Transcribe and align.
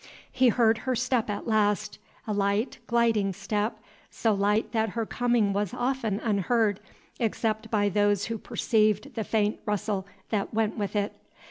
He 0.31 0.49
heard 0.49 0.79
her 0.79 0.95
step 0.95 1.29
at 1.29 1.45
last, 1.47 1.99
alight, 2.25 2.79
gliding 2.87 3.33
step, 3.33 3.77
so 4.09 4.33
light 4.33 4.71
that 4.71 4.89
her 4.97 5.05
coming 5.05 5.53
was 5.53 5.75
often 5.75 6.19
unheard, 6.21 6.79
except 7.19 7.69
by 7.69 7.87
those 7.87 8.25
who 8.25 8.39
perceived 8.39 9.13
the 9.13 9.23
faint 9.23 9.59
rustle 9.63 10.07
that 10.29 10.55
went 10.55 10.75
with 10.75 10.95
it. 10.95 11.13